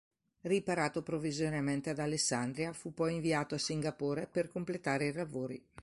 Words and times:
Riparato 0.41 1.03
provvisoriamente 1.03 1.91
ad 1.91 1.99
Alessandria, 1.99 2.73
fu 2.73 2.91
poi 2.91 3.13
inviato 3.13 3.53
a 3.53 3.59
Singapore 3.59 4.25
per 4.25 4.49
completare 4.49 5.05
i 5.05 5.13
lavori. 5.13 5.63